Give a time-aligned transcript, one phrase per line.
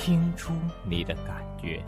[0.00, 0.52] 听出
[0.88, 1.82] 你的感觉。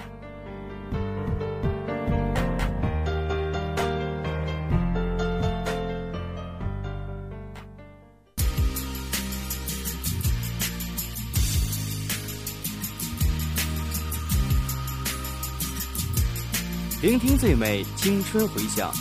[17.01, 18.93] 聆听最美青春回响，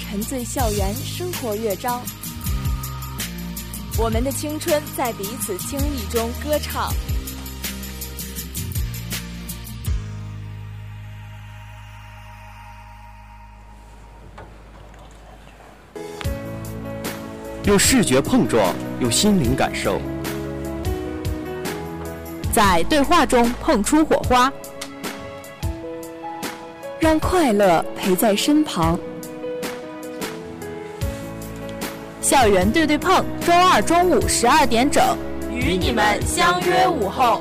[0.00, 2.02] 沉醉校园生活乐章。
[3.96, 6.92] 我们的青春在彼此轻易中歌唱。
[17.64, 20.00] 用视觉碰撞，用心灵感受。
[22.52, 24.52] 在对话中碰出火花，
[26.98, 28.98] 让快乐陪在身旁。
[32.34, 35.16] 校园对对碰，周二中午十二点整，
[35.52, 37.38] 与你们相约午后。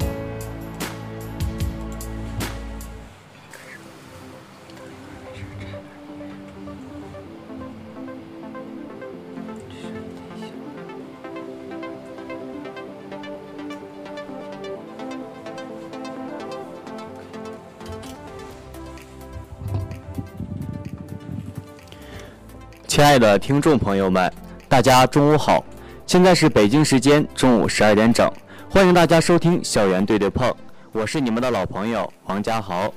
[22.87, 24.31] 亲爱的听众朋友们，
[24.73, 25.63] 大家中午好！
[26.07, 28.27] 现在是北京时间中午十二点整，
[28.71, 30.51] 欢迎大家收听校园对对碰，
[30.91, 32.91] 我是你们的老朋友王家豪。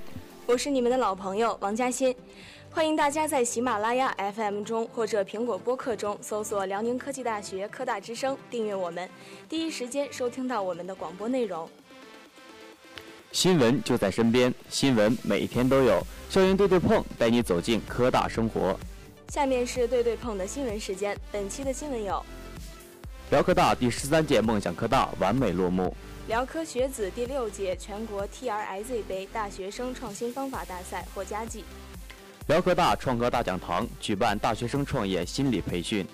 [0.46, 2.16] 我是你们的老朋友王嘉欣，
[2.70, 9.06] 欢迎大家在喜马拉雅 FM 中或者苹果播客中搜索辽宁科技大学科大之声，订阅我们，
[9.46, 11.68] 第一时间收听到我们的广播内容。
[13.32, 18.74] 新闻就在身边，新闻每天都有，校园对对碰带你走进科大生活。
[19.28, 22.24] 下面是对对碰的新闻时间，本期的新闻有：
[23.30, 25.94] 辽科大第十三届梦想科大完美落幕，
[26.28, 31.64] 辽科学子第六届全国 TRIZ 杯大学生创新方法大赛获佳绩。
[32.46, 36.06] 辽科大创科大讲堂举办大学生创业心理培训。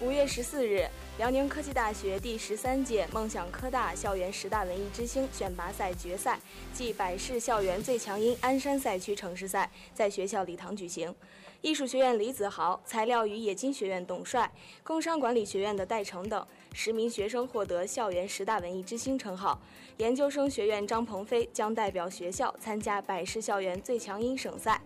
[0.00, 6.40] 五月十四日，辽宁科技大学第十三届梦想科大校园十大文艺之星选拔赛决赛
[6.74, 11.14] 暨百市校园最强音鞍山赛区城市赛在学校礼堂举行。
[11.62, 14.50] 艺术学院李子豪、材料与冶金学院董帅、
[14.82, 19.60] 工商管理学院的戴成等十名学生获得校园十大文艺之星称号。
[19.98, 24.80] 研究生学院张鹏飞将代表学校参加百市校园最强音省赛。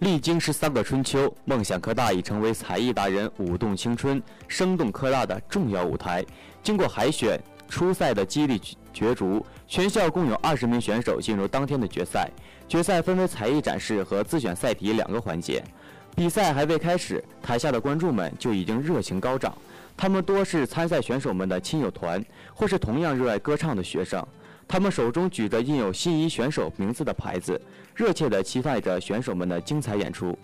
[0.00, 6.24] 历经十三个春秋，梦想科大已成为才艺达人舞动青春、生动科大的重要舞台。
[6.64, 8.58] 经过海选、初赛的激励
[8.92, 12.28] 角逐，全校共有二十名选手进入当天的决赛。
[12.68, 15.62] 决赛分为才艺展示和自选赛题两个环节。
[16.16, 19.56] 比赛还未开始，台下的观众们就已经热情高涨。
[19.96, 22.20] 他们多是参赛选手们的亲友团，
[22.52, 24.20] 或是同样热爱歌唱的学生。
[24.66, 27.60] 他们手中举着印有心仪选手名字的牌子，
[27.94, 30.36] 热切地期待着选手们的精彩演出。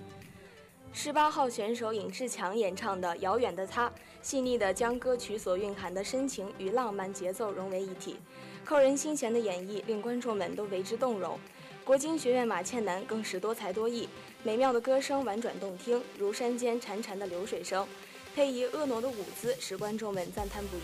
[0.99, 3.87] 十八号选手尹志强演唱的《遥远的他》，
[4.23, 8.17] 细腻地将歌曲所蕴含的深情与浪漫节奏融为一体，
[8.65, 11.39] 扣人心弦的演绎令观众们都为之动容。
[11.85, 14.09] 国经学院马倩楠更是多才多艺，
[14.43, 17.87] 美妙的歌声婉转动听，如山间潺潺的流水声，
[18.35, 20.81] 配以婀娜的舞姿，使观众们赞叹不已。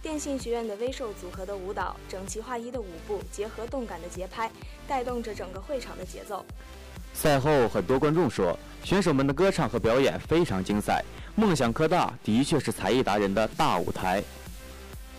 [0.00, 4.48] 电信学院的微瘦组合的舞蹈，整齐划一的舞步，结合动感的节拍，
[4.86, 6.46] 带动着整个会场的节奏。
[7.14, 11.04] 赛后，很多观众说，选手们的歌唱和表演非常精彩。
[11.34, 14.22] 梦想科大的确是才艺达人的大舞台。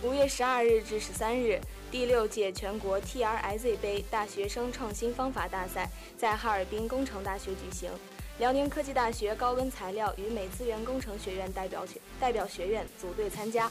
[0.02, 1.60] 五月十二日至十三日，
[1.90, 7.90] 第六届全国 TRIZ 杯大学生创新方法大赛在哈尔滨工程大学举行。
[8.38, 13.70] 辽宁科技大学高温材料与美资源工程学院代表学代表学院组队参加。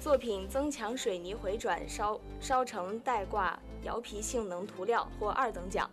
[0.00, 5.90] 作品增强水泥回转烧烧成带挂窑皮性能涂料获二等奖，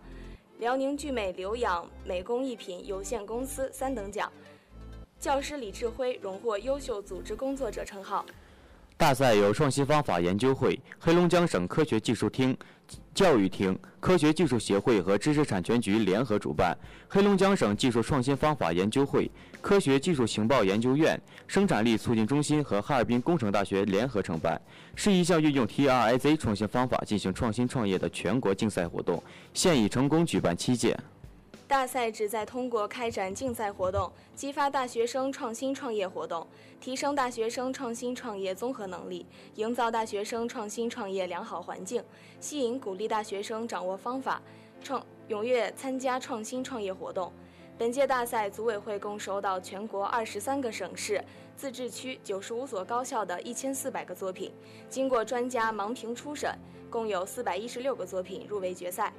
[0.61, 4.31] 辽宁聚美留养美工艺品有限公司三等奖。
[5.19, 8.23] 教师李志辉荣获优秀组织工作者称号。
[8.95, 12.55] 大赛由创新方法研究会、黑龙江省科学技术厅、
[13.13, 16.77] 教育厅、科学技术协会和知识产权局联合主办，
[17.09, 19.29] 黑龙江省技术创新方法研究会、
[19.61, 24.59] 科学技术情报研究院、生产力促进中心和哈尔滨工程大学联合承办，
[24.95, 29.21] 是一项运用 TRIZ 创新方法进行创新创业的全国竞赛活动，
[29.53, 30.97] 现已成功举办七届。
[31.71, 36.45] 大赛旨在通过开展竞赛活动，激发大学生创新创业活动，
[36.81, 39.25] 提升大学生创新创业综合能力，
[39.55, 42.03] 营造大学生创新创业良好环境，
[42.41, 44.41] 吸引鼓励大学生掌握方法，
[44.83, 47.31] 创踊跃参加创新创业活动。
[47.77, 51.23] 本届大赛组委会共收到全国二十三个省市、
[51.55, 54.51] 自治区九十五所高校的一千四百个作品，
[54.89, 56.53] 经过专家盲评初审，
[56.89, 59.13] 共有四百一十六个作品入围决赛。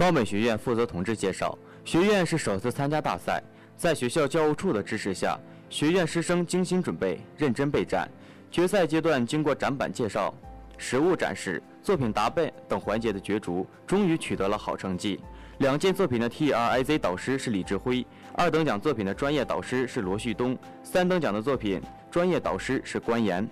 [0.00, 3.42] 高美学院负责同志介绍，学院是首次参加大赛，
[3.76, 5.38] 在学校教务处的支持下，
[5.68, 8.08] 学院师生精心准备，认真备战。
[8.50, 10.34] 决赛阶段经过展板介绍、
[10.78, 15.20] 实物展示、作品答辩等环节的角逐，终于取得了好成绩。
[15.58, 21.78] 两件作品的 TRIZ 导师是李志辉，二等奖作品的专业导师是罗旭东，三等奖的作品
[22.10, 23.46] 专业导师是关岩。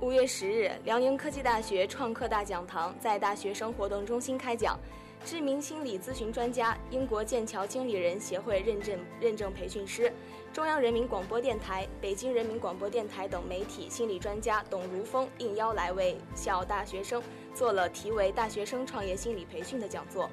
[0.00, 4.78] 五月十日，辽宁科技大学创客大讲堂在大学生活动中心开讲。
[5.24, 10.12] 知名心理咨询专家、英国剑桥经理人协会认证认证培训师、
[10.52, 17.20] 中央人民广播电台、北京人民广播电台等媒体心理专家董如峰应邀来为校大学生
[17.52, 20.30] 做了题为“大学生创业心理培训”的讲座。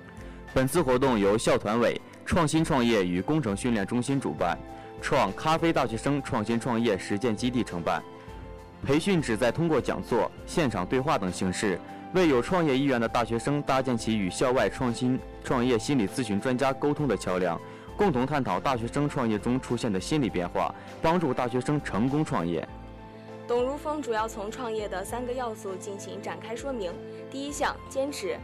[0.54, 4.56] 本次活动由校团委、创新创业与工程训练中心主办，
[5.02, 8.04] 创咖啡大学生创新创业实践基地承办。
[8.84, 11.80] 培训旨在通过讲座、现场对话等形式，
[12.14, 17.60] 为有创业意愿的大学生搭建起与校外创新创业心理咨询专家沟通的桥梁，
[17.98, 22.68] 共同探讨大学生创业中出现的心理变化，帮助大学生成功创业。
[23.48, 26.92] 董如峰主要从创业的三个要素进行展开说明：
[27.30, 28.38] 第一项，坚持，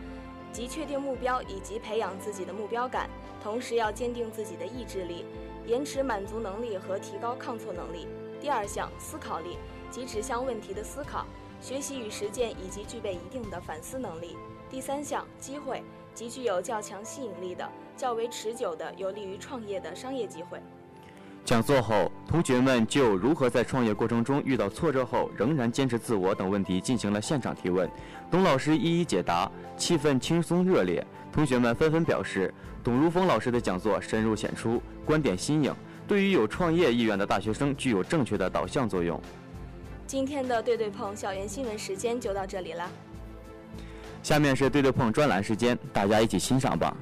[0.52, 3.10] 即确定目标以及培养自己的目标感，
[3.44, 5.26] 同时要坚定自己的意志力，
[5.66, 8.08] 延迟满足能力和提高抗挫能力；
[8.40, 9.58] 第二项，思考力。
[9.92, 11.26] 及指向问题的思考、
[11.60, 14.36] 学习与实践，以及具备一定的反思能力。
[14.70, 15.84] 第三项，机会，
[16.16, 20.60] 即具有较强吸引力的、较为持久的、有利于创业的商业机会。
[21.44, 27.90] 讲座后，同学们就如何在创业过程中遇到挫折后仍然坚持自我等问题进行了现场提问，
[28.30, 31.06] 董老师一一解答，气氛轻松热烈。
[31.34, 32.54] 同学们纷纷表示，
[32.84, 35.74] 董如峰老师的讲座深入浅出，观点新颖，
[36.08, 39.20] 对于有创业意愿的大学生具有正确的导向作用。
[40.12, 42.86] 今天的对对碰校园新闻时间就到这里了。
[44.22, 46.94] 下面是对对碰专栏时间，大家一起欣赏吧。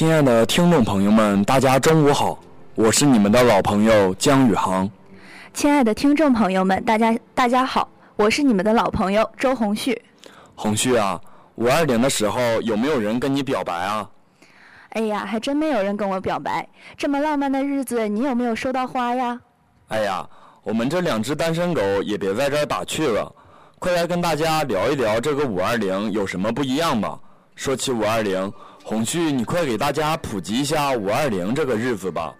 [0.00, 2.38] 亲爱的听众朋友们，大家中午好，
[2.74, 4.90] 我是你们的老朋友江宇航。
[5.52, 10.00] 亲爱的听众朋友们，大家大家好，我是你们的老朋友周红旭。
[10.54, 11.20] 红旭啊，
[11.56, 14.08] 五二零的时候有没有人跟你表白啊？
[14.92, 16.66] 哎呀，还真没有人跟我表白。
[16.96, 19.38] 这么浪漫的日子，你有没有收到花呀？
[19.88, 20.26] 哎呀，
[20.62, 23.30] 我们这两只单身狗也别在这儿打趣了，
[23.78, 27.20] 快来跟大家聊一聊这个五二零有什么不一样吧。
[27.54, 28.50] 说起五二零。
[28.90, 32.34] 红旭，你快给大家普及一下五二零这个日子吧。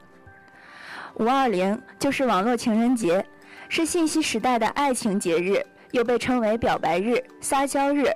[1.14, 3.24] 五二零就是网络情人节，
[3.68, 8.06] 是信息时代的爱情节日，又被称为表白日、撒娇日，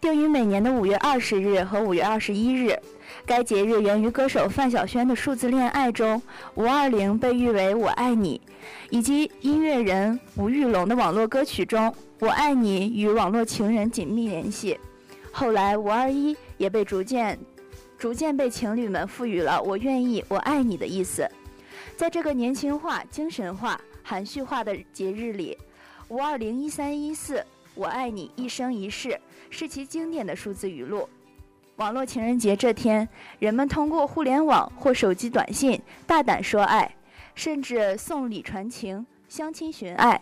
[0.00, 2.78] 定于每年的五月二十日和五月二十一日。
[3.26, 6.22] 该节日源于歌手范晓萱的数字恋爱中，
[6.54, 8.40] 五二零被誉为“我爱你”，
[8.90, 14.78] 以及音乐人吴玉龙的网络歌曲中“我爱你”与网络情人紧密联系。
[15.32, 17.36] 后来，五二一也被逐渐。
[18.00, 21.30] 逐渐被情侣们赋予了“我愿意，我爱你”的意思。
[21.98, 25.54] 在这个年轻化、精神化、含蓄化的节日里，
[26.08, 31.06] 五二零一三一四，我爱你一生一世，是其经典的数字语录。
[31.76, 33.06] 网络情人节这天，
[33.38, 36.96] 人们通过互联网或手机短信大胆说爱，
[37.34, 40.18] 甚至送礼传情、相亲寻爱，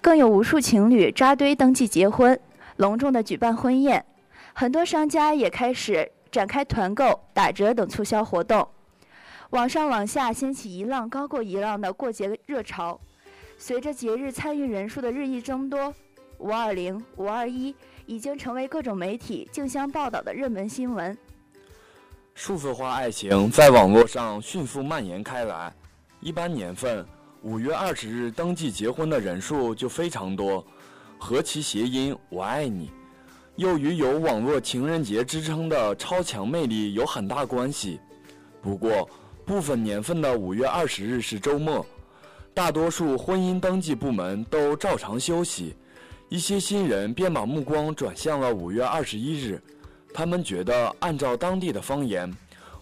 [0.00, 2.40] 更有无数情侣扎堆登记结婚，
[2.76, 4.02] 隆重的举办婚宴。
[4.54, 8.68] 很多商家也开始展开团购、打折等促销活动。
[9.50, 13.00] 网上网下掀起一浪高过一浪的过节热潮。
[13.56, 15.94] 随着节日参与人数的日益增多，
[16.38, 17.74] 五二零、五二一。
[18.10, 21.14] 已经成为各种媒体竞相报道的热门新闻。
[22.34, 25.70] 数字化爱情在网络上迅速蔓延开来，
[26.18, 27.06] 一般年份
[27.42, 30.64] 五月二十日登记结婚的人数就非常多，
[31.18, 32.90] 和其谐音“我爱你”，
[33.58, 37.98] 又与有网络情人节之称的超强魅力有很大关系。
[38.62, 39.10] 不过，
[39.44, 41.84] 部分年份的五月二十日是周末，
[42.54, 45.74] 大多数婚姻登记部门都照常休息。
[46.28, 49.60] 一些新人便把目光转向了五月二十一日，
[50.14, 52.32] 他们觉得按照当地的方言，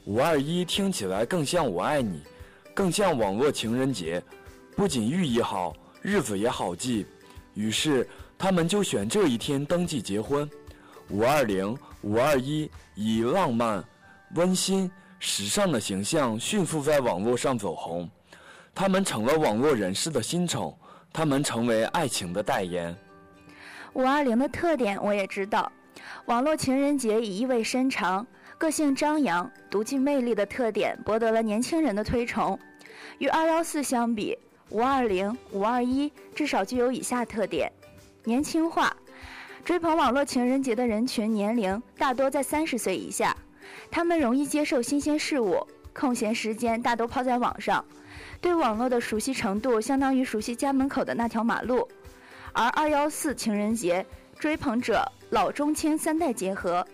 [0.04, 2.21] 五二一听起来更像“我爱你”，
[2.75, 4.23] 更像网络情人节，
[4.76, 7.06] 不仅寓意好，日子也好记。
[7.54, 8.06] 于是
[8.37, 10.47] 他们就选这一天登记结婚。
[11.08, 13.82] 五二零、五二一以浪漫、
[14.34, 18.08] 温馨、时尚的形象迅速在网络上走红，
[18.75, 20.76] 他们成了网络人士的新宠，
[21.12, 22.94] 他们成为爱情的代言。
[23.92, 25.70] 五二零的特点我也知道，
[26.26, 28.26] 网络情人节以意味深长、
[28.58, 32.58] 个性张扬、独具魅力的特点博得了年轻人的推崇。
[33.18, 34.36] 与二幺四相比，
[34.70, 37.72] 五二零、五二一至少具有以下特点：
[38.25, 38.94] 年轻化。
[39.66, 43.37] 追捧网络情人节的人群年龄大多在三十岁以下，
[43.90, 47.85] 他们容易接受新鲜事物，空闲时间大多泡在网上，
[48.40, 51.88] 对网络的熟悉程度相当于熟悉家门口的那条马路。
[52.52, 54.06] 而二幺四情人节
[54.38, 56.87] 追捧者老中青三代结合，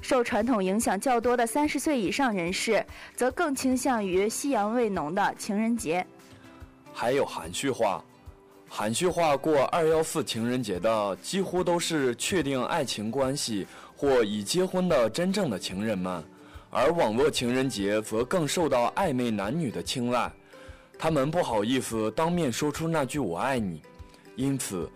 [0.00, 2.86] 受传统影响较多的三十岁以上人士，
[3.16, 6.06] 则更倾向于夕阳味浓的情人节。
[6.92, 8.00] 还有含蓄话，
[8.74, 16.24] 含蓄化过二幺四情人节的几乎都是确定爱情关系或已结婚的真正的情人们，
[16.70, 20.32] 而网络情人节则更受到暧昧男女的青睐，
[20.98, 23.82] 他们不好意思当面说出那句我爱你，
[24.36, 24.90] 因此。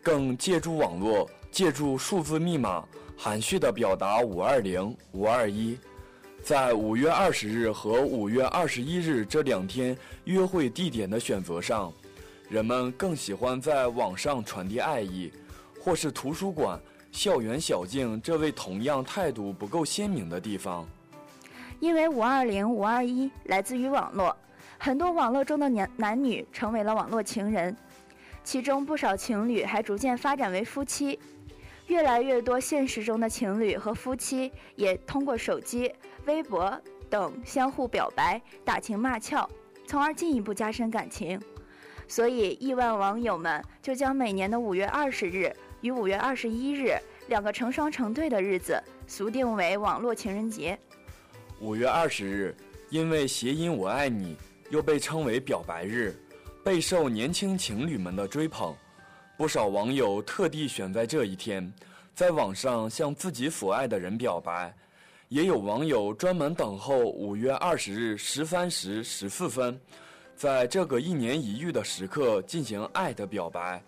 [0.00, 2.84] 更借助网络，借助数字密码，
[3.16, 5.76] 含蓄地表达“五二零”“五二一”。
[6.44, 11.92] 在五月二十日和五月二十一日这两天约会地点的选择上，
[12.48, 15.32] 人们更喜欢在网上传递爱意，
[15.80, 20.86] 或是图书馆、校园小径这位同样态度不够鲜明的地方。
[21.80, 24.34] 因为“五二零”“五二一”来自于网络，
[24.78, 27.76] 很多网络中的男男女成为了网络情人。
[28.44, 31.18] 其中不少情侣还逐渐发展为夫妻，
[31.88, 35.92] 越来越多现实中的情侣和夫妻也通过手机、
[36.26, 39.50] 微博等相互表白、打情骂俏，
[39.84, 41.40] 从而进一步加深感情。
[42.08, 46.96] 所以，亿万网友们就将每年的五月二十日与五月二十一日
[47.28, 50.78] 两个成双成对的日子俗定为网络情人节。
[51.60, 52.56] 五月二十日，
[52.90, 54.36] 因为谐音“我爱你”，
[54.70, 56.14] 又被称为表白日。
[56.62, 58.74] 备受年轻情侣们的追捧，
[59.36, 61.72] 不少网友特地选在这一天，
[62.14, 64.74] 在网上向自己所爱的人表白，
[65.28, 69.80] 也有网友专门等候五月二十日十三时十四分，
[70.36, 73.82] 在这个一年一遇的时刻进行爱的表白。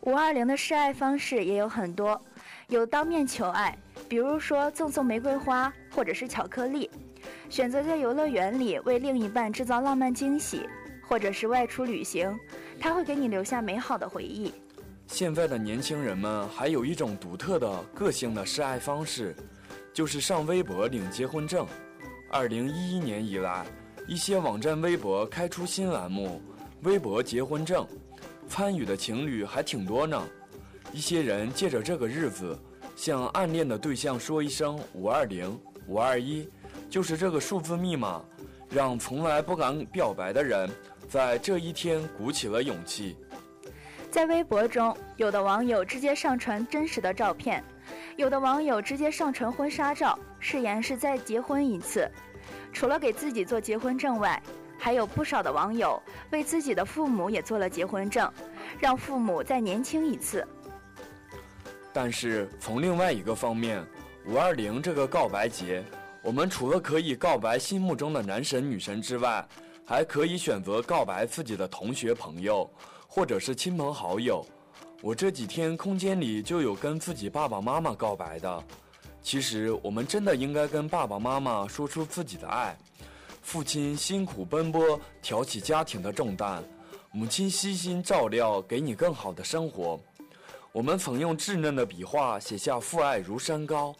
[0.00, 2.20] 五二零的示爱方式也有很多，
[2.68, 6.90] 有当面求爱，比如说赠送玫瑰花或者是巧克力，
[7.48, 10.66] 选择在游乐园里为另一半制造浪漫惊喜。
[11.02, 12.38] 或者是外出旅行，
[12.78, 14.54] 他会给你留下美好的回忆。
[15.08, 19.34] 现在的年轻人们还有一种独特的个性的示爱方式，
[19.92, 21.66] 就是上微博领结婚证。
[22.30, 23.66] 二零一一年以来，
[24.10, 26.42] 一些网站微博开出新栏目
[26.82, 27.86] “微博结婚证”，
[28.50, 30.20] 参与的情侣还挺多呢。
[30.92, 32.58] 一些人借着这个日子，
[32.96, 36.44] 向暗恋的对象说一声“五二零”“五二一”，
[36.90, 38.20] 就是这个数字密码，
[38.68, 40.68] 让从来不敢表白的人。
[41.08, 43.16] 在这一天鼓起了勇气。
[44.10, 47.62] 在微博中，有的网友直接上传真实的照片，
[48.16, 52.10] 有的网友直接上传婚纱照，誓言是再结婚一次。
[52.72, 54.42] 除了给自己做结婚证外，
[54.78, 58.30] 还有不少的网友为自己的父母也做了结婚证，
[58.78, 60.46] 让父母再年轻一次。
[61.92, 63.84] 但是从另外一个方面，
[64.26, 65.84] 五二零这个告白节，
[66.22, 69.46] 我们除了可以告白心目中的男神女神之外，
[69.84, 72.70] 还可以选择告白自己的同学朋友，
[73.08, 74.46] 或者是亲朋好友。
[75.02, 78.64] 我这几天空间里就有跟自己爸爸妈妈告白的。
[79.22, 82.76] 其实我们真的应该跟爸爸妈妈说出自己的爱。
[83.42, 86.62] 父亲辛苦奔波，挑起家庭的重担；
[87.10, 89.98] 母亲悉心照料，给你更好的生活。
[90.72, 93.94] 我们曾用稚嫩的笔画写下“父爱如山高”，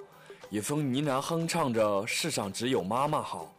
[0.51, 3.53] 也曾呢喃哼唱着“世上只有妈妈好”。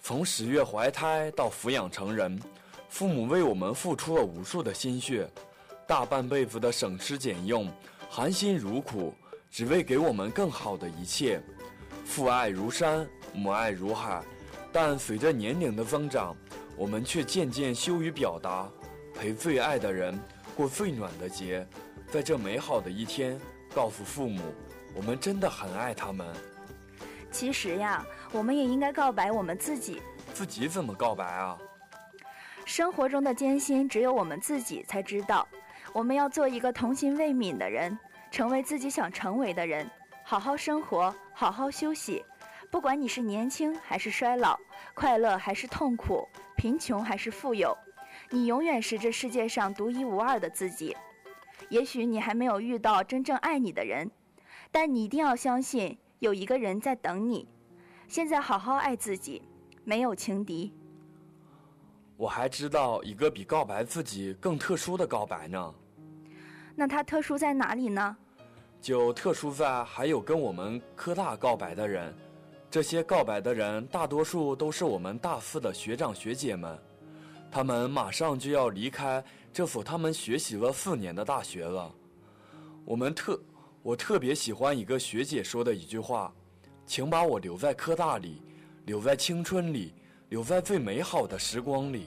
[0.00, 2.40] 从十月怀胎到抚养成人，
[2.88, 5.28] 父母为我们付出了无数的心血，
[5.86, 7.68] 大半辈子的省吃俭用，
[8.08, 9.12] 含辛茹苦，
[9.56, 11.40] 只为给我们更好的一切。
[12.04, 14.22] 父爱如山，母爱如海，
[14.70, 16.36] 但随着年龄的增长，
[16.76, 18.68] 我们却渐渐羞于表达，
[19.14, 20.14] 陪最爱的人
[20.54, 21.66] 过最暖的节。
[22.08, 23.40] 在这美好的一天，
[23.74, 24.42] 告诉父母，
[24.94, 26.26] 我们真的很爱他们。
[27.30, 30.02] 其实呀，我们也应该告白我们自己。
[30.34, 31.56] 自己怎么告白啊？
[32.66, 35.48] 生活中的艰辛，只有我们自己才知道。
[35.94, 37.98] 我们要做一个童心未泯的人，
[38.36, 39.90] 成为自己想成为的人，
[40.22, 42.22] 好好生活，好好休息。
[42.70, 44.60] 不管你是年轻还是衰老，
[44.92, 47.74] 快乐还是痛苦，贫穷还是富有，
[48.28, 50.94] 你永远是这世界上独一无二的自己。
[51.70, 54.10] 也许你还没有遇到真正爱你的人，
[54.70, 57.48] 但你一定要相信有一个人在等你。
[58.06, 59.40] 现在好好爱自己，
[59.82, 60.74] 没有情敌。
[62.18, 65.74] 我还知道一个比告白自己更特殊的告白呢。
[66.74, 68.14] 那它特殊在哪里呢？
[68.86, 72.14] 就特殊在还有跟我们科大告白的人，
[72.70, 76.78] 这些告白的人大多数都是我们大四的学长学姐们，
[77.50, 79.20] 他们马上就要离开。
[79.52, 81.92] 这所他们学习了四年的大学了，
[82.84, 83.40] 我们特
[83.82, 86.32] 我特别喜欢一个学姐说的一句话，
[86.86, 88.40] 请把我留在科大里，
[88.84, 89.94] 留在青春里，
[90.28, 92.06] 留在最美好的时光里。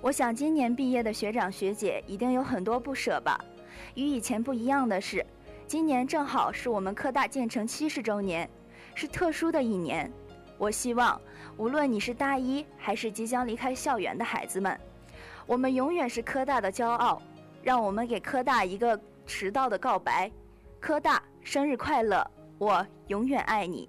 [0.00, 3.38] 我想今年毕业的学长学姐一定有很多不舍吧。
[3.94, 5.24] 与以前不一样的是，
[5.70, 8.50] 今年正好是我们科大建成七十周年，
[8.92, 10.12] 是特殊的一年。
[10.58, 11.20] 我希望，
[11.56, 14.76] 无论你是大一还是即将离开校园的孩子们。
[15.46, 17.22] 我们永远是科大的骄傲，
[17.62, 20.28] 让我们给科大一个迟到的告白。
[20.80, 22.28] 科大生日快乐，
[22.58, 23.88] 我永远爱你。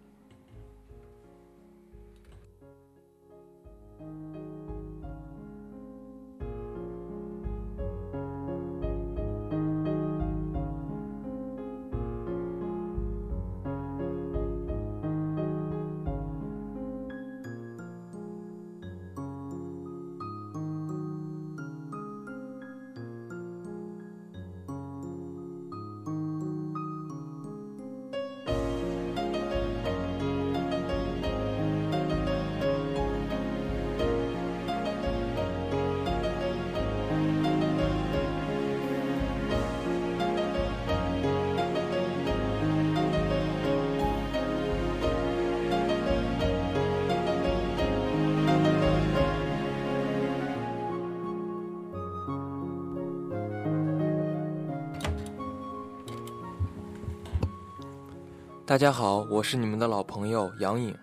[58.72, 60.96] 大家好，我是你们的老朋友杨颖。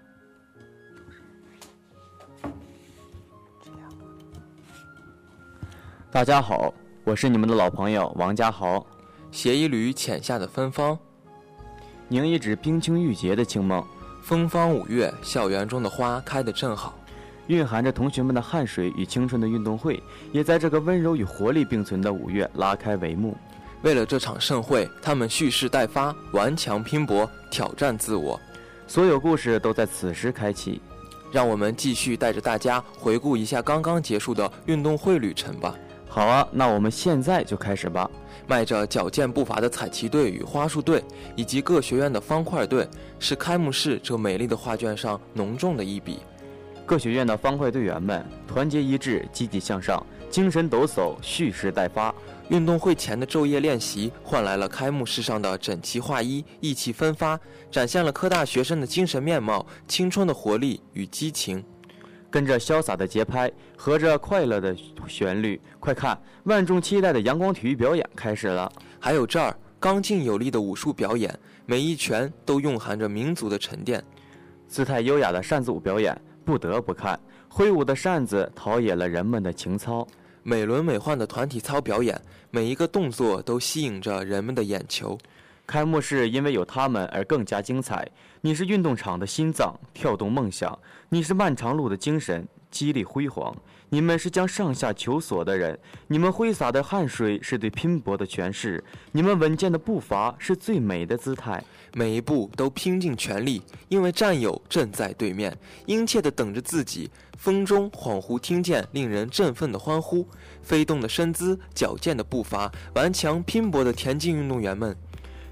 [6.11, 6.73] 大家好，
[7.05, 8.87] 我是你们的老朋友王家豪。
[9.31, 10.99] 携一缕浅夏的芬芳，
[12.09, 13.85] 凝一纸冰清玉洁的清梦。
[14.23, 16.99] 芬芳五月，校园中的花开得正好，
[17.49, 20.03] 蕴含着同学们的汗水与青春的运动会，
[20.33, 23.37] 也在这个温柔与活力并存的五月拉开帷幕。
[23.83, 28.39] 为了这场盛会，他们蓄势待发，顽强拼搏，挑战自我。
[28.87, 30.81] 所有故事都在此时开启。
[31.31, 35.75] 让我们继续带着大家回顾一下刚刚结束的运动会旅程吧。
[36.09, 38.11] 好啊，那我们现在就开始吧。
[38.47, 41.05] 迈着矫健步伐的彩旗队与花束队，
[41.37, 42.89] 以及各学院的方块队，
[43.19, 46.21] 是开幕式这美丽的画卷上浓重的一笔。
[46.87, 52.15] 各学院的方块队员们团结一致，积极向上，精神抖擞，蓄势待发。
[52.49, 57.39] 运动会前的昼夜练习，换来了开幕式上的整齐划一、意气风发，
[57.71, 61.63] 展现了科大学生的精神面貌、青春的活力与激情。
[62.31, 64.75] 跟着潇洒的节拍，和着快乐的
[65.07, 68.71] 旋律，快看，万众期待的阳光体育表演开始了。
[68.99, 74.03] 还有这儿，刚劲有力的武术表演，每一拳都蕴含着民族的沉淀。
[74.67, 80.07] 姿态优雅的扇子舞表演，不得不看，挥舞的扇子陶冶了人们的情操。
[80.49, 82.19] 美轮美奂的团体操表演，
[82.51, 85.19] 每一个动作都吸引着人们的眼球。
[85.67, 88.11] 开幕式因为有他们而更加精彩。
[88.41, 90.73] 你是运动场的心脏，跳动梦想；
[91.11, 93.55] 你是漫长路的精神，激励辉煌。
[93.91, 98.83] 你们是将上下求索的人，你们挥洒的汗水是对拼搏的诠释，
[99.13, 101.63] 你们稳健的步伐是最美的姿态。
[101.95, 107.11] 每一步都拼尽全力，因为战友正在对面，殷切地等着自己。
[107.37, 110.27] 风中恍惚听见令人振奋的欢呼，
[110.61, 114.97] 飞动的身姿，矫健的步伐，顽强拼搏的田径运动员们。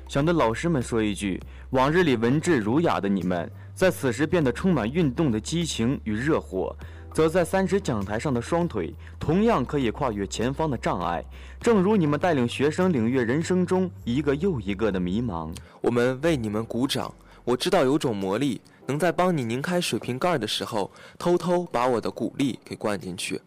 [0.09, 6.77] 想对老师们说一句：往日里文质儒雅的你们，在此时变得充满运动的激情与热火。
[7.17, 11.25] 走在三尺讲台上的双腿，同样可以跨越前方的障碍。
[11.59, 15.51] 正如你们带领学生领略人生中一个又一个的迷茫，
[15.81, 17.11] 我们为你们鼓掌。
[17.43, 23.41] 我知道有种魔力，能在帮你拧开水瓶盖的时候，偷偷把我的鼓励给灌进去。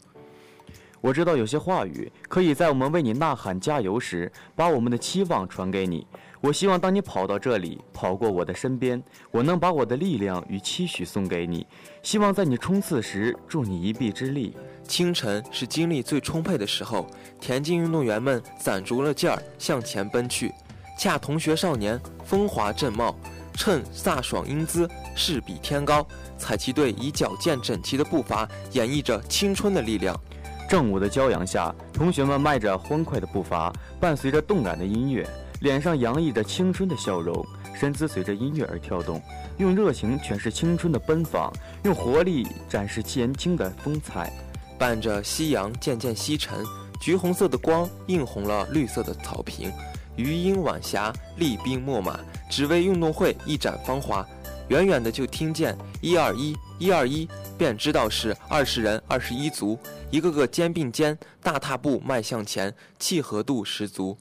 [1.00, 6.08] 我知道有些话语，可以在我们为你呐喊加油时，把我们的期望传给你。
[6.42, 11.68] 我希望当你跑到这里，跑过我的身边，我能把我的力量与期许送给你。
[12.02, 14.56] 希望在你冲刺时助你一臂之力。
[14.88, 17.06] 清晨是精力最充沛的时候，
[17.40, 20.52] 田径运动员们攒足了劲儿向前奔去。
[20.98, 23.16] 恰同学少年风华正茂，
[23.54, 26.06] 趁飒爽英姿，势比天高。
[26.38, 30.20] 彩旗队以矫健整齐的步伐演绎着青春的力量。
[30.68, 35.28] 正午的骄阳下，同学们迈着欢快的步伐，伴随着动感的音乐。
[35.62, 37.46] 脸上洋溢着青春的笑容，
[37.80, 39.22] 身姿随着音乐而跳动，
[39.58, 41.50] 用热情诠释青春的奔放，
[41.84, 44.34] 用活力展示年轻的风采。
[44.78, 46.62] 伴着夕阳渐渐西沉，
[47.00, 49.72] 橘红色的光映红了绿色的草坪。
[50.18, 54.28] 余音晚霞，厉兵秣马，只为运动会一展芳华。
[54.68, 59.80] 远远的就听见一二一，一二一，便知道是二十人二十一族，
[60.12, 64.18] 一个个肩并肩，大踏步迈向前，契合度十足。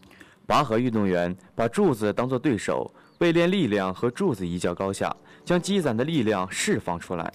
[0.47, 7.33] 拔河运动员把柱子当作对手，为练力量和柱子一较高下，将积攒的力量释放出来。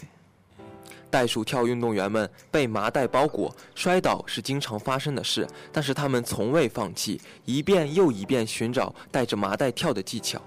[1.09, 10.41] 袋鼠跳运动员们被麻袋包裹，摔倒是经常发生的事，但是他们从未放弃，一遍又一遍寻找带着麻袋跳的技巧。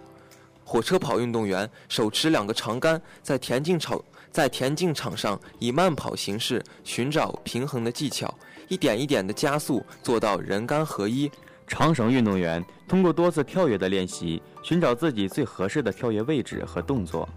[0.64, 8.34] 火车跑运动员手持两个长杆，在田径场在田径场上以慢跑形式寻找平衡的技巧，
[8.66, 11.30] 一点一点的加速，做到人杆合一。
[11.66, 17.28] 长绳运动员通过多次跳跃的练习，寻找自己最合适的跳跃位置和动作。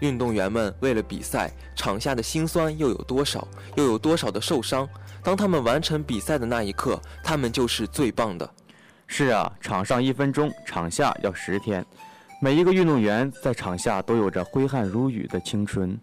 [0.00, 3.46] 运动员们为了比赛，场下的辛酸又有多少？
[3.76, 4.88] 又有多少的受伤？
[5.22, 8.50] 当他们完成比赛的那一刻，他们就是最棒的。
[9.06, 11.86] 是啊，场上一分钟，场下要十天。
[12.40, 15.96] 每一个运动员在场下都有着挥汗如雨的青春。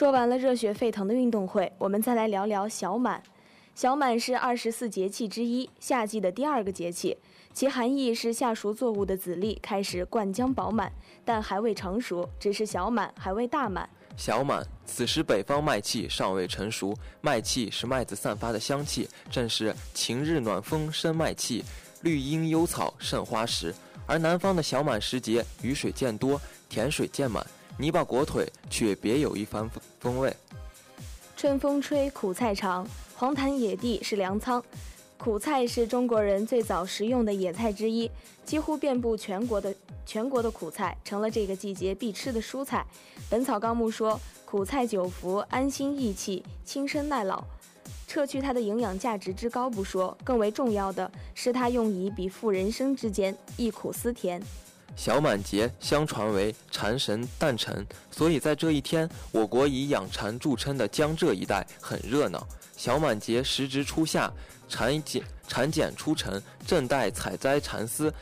[0.00, 3.22] 说完了热血沸腾的运动会，我们再来聊聊小满。
[3.74, 7.18] 小满是二十四节气之一，夏季的第二个节气，
[7.52, 10.90] 其含义是夏熟作物的籽粒开始灌浆饱满，
[11.22, 13.86] 但还未成熟，只是小满，还未大满。
[14.16, 21.62] 小满，此时北方麦气尚未成熟，麦气是麦子散发的香气，正是晴日暖风生麦气，
[22.00, 23.74] 绿荫幽草盛花时。
[24.06, 27.46] 而南方的小满时节，雨水渐多，田水渐满。
[27.80, 29.66] 泥巴裹腿，却别有一番
[29.98, 30.30] 风味。
[31.34, 34.62] 春风吹，苦菜长，黄潭野地是粮仓。
[35.16, 38.10] 苦菜是中国人最早食用的野菜之一，
[38.44, 42.84] 几乎遍布全国的全国的苦菜成了这个季节必吃的蔬菜。
[43.30, 47.42] 《本草纲目》说，苦菜久服，安心益气，轻身耐老。
[48.06, 54.42] 撤去它的营养价值之高不说，更为重要的是它用以比附人生之间，忆苦思甜。
[54.96, 62.46] 小满节相传为禅神诞辰，所以在这一天，我国以养蚕著称的江浙一带很热闹。
[62.76, 64.30] 小满节时值初夏，
[64.68, 68.12] 蚕茧蚕茧出城，正待采摘蚕丝。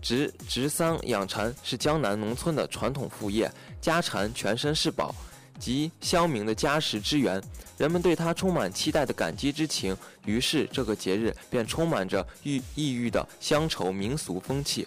[0.00, 5.12] 植植桑养蚕是江南农村的传统副业，家蚕全身是宝，
[5.58, 7.42] 即乡民的家食之源。
[7.76, 14.86] 人们对它充满期待的感激之情，于是这个节日便充满着郁异域的乡愁民俗风气。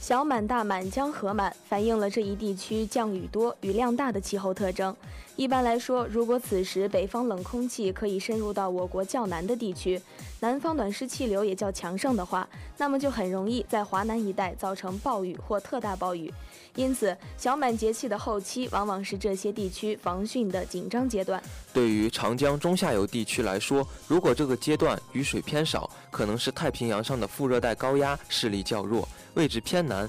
[0.00, 4.94] 小满、大满、江河满，反映了这一地区降雨多、雨量大的气候特征。
[5.34, 10.00] 一般来说，如果此时北方冷空气可以深入到我国较南的地区，
[10.40, 16.32] 南方暖湿气流也较强盛的话，那么就很容易在华南一带造成暴雨或特大暴雨。
[16.76, 21.42] 因此，小满节气的后期往往是这些地区防汛的紧张阶段。
[21.72, 30.08] 对于长江中下游地区来说，如果这个阶段雨水偏少，可能是太平洋上的副热带高压势力较弱，位置偏南，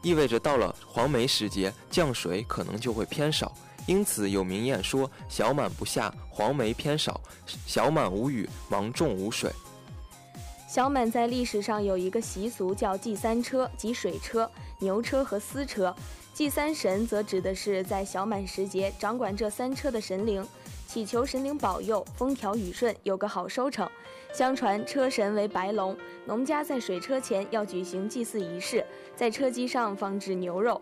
[0.00, 3.52] 意味着到了黄梅时节，降水可能就会偏少。
[3.86, 7.18] 因此有名谚说：“小满不下，黄梅偏少；
[7.66, 9.50] 小满无雨，芒种无水。”
[10.68, 14.48] 小满在历史上有一个习俗，叫祭三车，即水车、
[14.80, 15.94] 牛车和丝车。
[16.34, 20.46] 祭三神则指的是在小满时节掌管这三车的神灵，
[20.86, 23.88] 祈求神灵保佑风调雨顺，有个好收成。
[24.34, 28.84] 相传车神为白龙，农家在水车前要举行祭祀仪式，
[29.16, 30.78] 在车基上放置牛肉、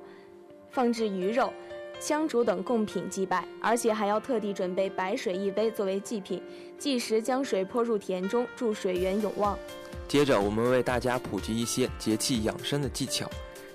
[0.69, 1.53] 放置鱼肉、
[2.01, 6.43] 香烛等贡品祭拜，而且还要特地准备白水一杯作为祭品。
[6.79, 9.59] 祭时将水泼入田中，助水源永旺。
[10.07, 13.29] 接着，我们为大家普及一些节气养生的技巧，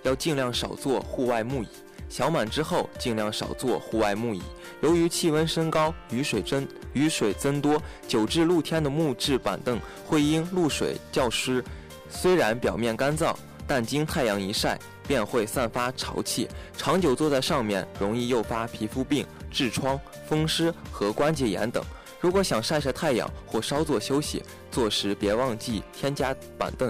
[0.03, 1.67] 要尽量少做户外木椅。
[2.07, 4.41] 小满之后，尽量少做户外木椅。
[4.81, 11.63] 由于气温升高，雨水增雨水增多，久置露天的木质板凳会因露水较湿，
[12.09, 13.33] 虽然表面干燥，
[13.65, 16.47] 但经太阳一晒，便会散发潮气。
[16.77, 21.81] 长久坐在上面，容易诱发皮肤病、痔疮、风湿和关节炎等。
[22.21, 26.89] 如果想晒晒太阳或稍作休息，做时别忘记添加板凳。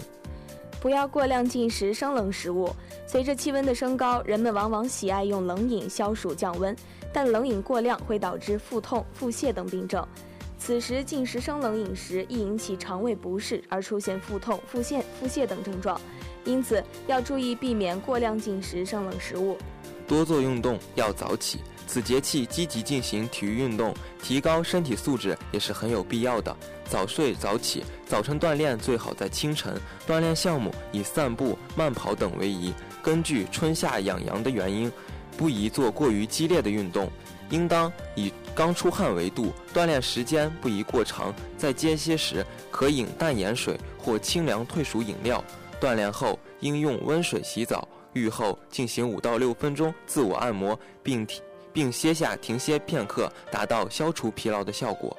[0.81, 2.69] 不要过量进食生冷食物。
[3.07, 6.75] 随着气温的升高，人们往往喜爱用冷饮消暑降温，
[7.13, 10.05] 但冷饮过量会导致腹痛、腹泻等病症。
[10.57, 15.99] 此时进食生冷饮食，易引起肠胃不适，而出现腹痛、腹泻、腹泻等症状。
[16.43, 19.57] 因此，要注意避免过量进食生冷食物。
[20.07, 21.59] 多做运动，要早起。
[21.91, 26.55] 此节气积极进行体育运动，提高身体素质也是很有必要的。
[26.85, 29.77] 早睡早起，早晨锻炼最好在清晨。
[30.07, 32.73] 锻炼项目以散步、慢跑等为宜。
[33.03, 34.89] 根据春夏养阳的原因，
[35.35, 37.11] 不宜做过于激烈的运动，
[37.49, 39.51] 应当以刚出汗为度。
[39.73, 45.43] 锻炼时间不宜过长，在间歇时可饮淡盐水或清凉退暑饮料。
[45.81, 51.43] 锻炼后应用温水洗澡，浴后进行五到六分钟自我按摩，并停。
[51.73, 55.15] 并歇下停歇片刻，达到消除疲劳的效果。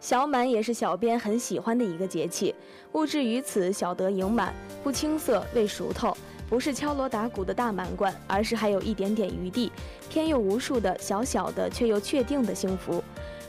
[0.00, 2.54] 小满也是小编很喜欢的一个节气，
[2.92, 4.52] 物至于此，小得盈满，
[4.82, 6.16] 不青涩未熟透，
[6.48, 9.70] 不是敲锣打鼓的大满贯，而是还有一点点余地，
[10.10, 13.02] 偏又无数的小小的却又确定的幸福。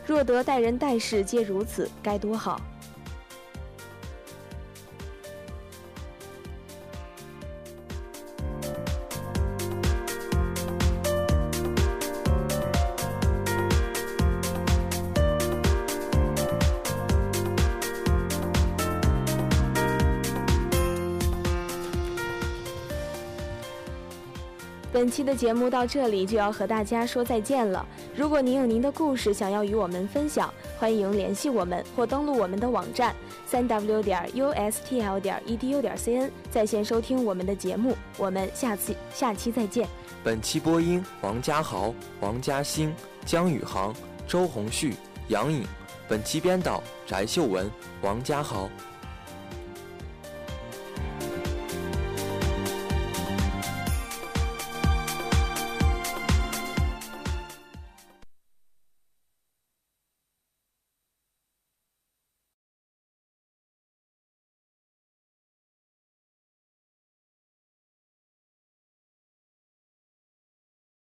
[0.05, 2.61] 若得待人待事皆如此，该多好！
[25.03, 27.85] 本期的节目到这里就要和大家说再见了。
[28.15, 33.13] 如果您有您的故事想要与我们分享，欢迎联系我们或登录我们的网站
[33.45, 37.97] 三 w 点 ustl 点 edu 点 cn 在线收听我们的节目。
[38.17, 39.89] 我们下次下期再见。
[40.23, 43.93] 本期播音：王家豪、王嘉欣、江宇航、
[44.25, 44.93] 周红旭、
[45.27, 45.65] 杨颖。
[46.07, 47.69] 本期编导：翟秀文、
[48.01, 48.69] 王家豪。